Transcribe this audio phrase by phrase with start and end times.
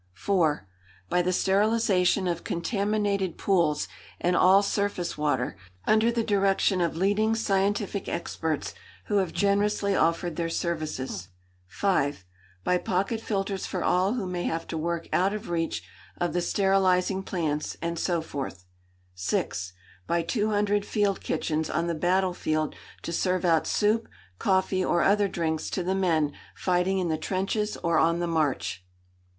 [0.15, 0.67] "4.
[1.09, 3.87] By the sterilisation of contaminated pools
[4.19, 8.73] and all surface water, under the direction of leading scientific experts
[9.05, 11.27] who have generously offered their services.
[11.67, 12.25] "5.
[12.63, 15.83] By pocket filters for all who may have to work out of reach
[16.17, 18.65] of the sterilising plants, and so forth.
[19.13, 19.73] "6.
[20.07, 22.73] By two hundred field kitchens on the battlefield
[23.03, 24.07] to serve out soup,
[24.39, 28.83] coffee or other drinks to the men fighting in the trenches or on the march."